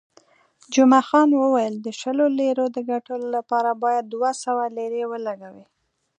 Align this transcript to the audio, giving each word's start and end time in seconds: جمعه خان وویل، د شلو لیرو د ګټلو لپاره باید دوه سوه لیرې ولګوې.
جمعه 0.73 1.01
خان 1.07 1.29
وویل، 1.35 1.75
د 1.81 1.87
شلو 1.99 2.25
لیرو 2.39 2.65
د 2.75 2.77
ګټلو 2.91 3.27
لپاره 3.37 3.71
باید 3.83 4.03
دوه 4.13 4.31
سوه 4.43 4.63
لیرې 4.77 5.03
ولګوې. 5.11 5.65